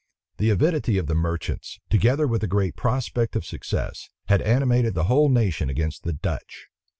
[0.37, 5.03] The avidity of the merchants, together with the great prospect of success, had animated the
[5.03, 6.69] whole nation against the Dutch.